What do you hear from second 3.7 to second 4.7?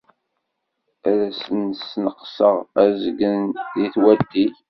deg watig.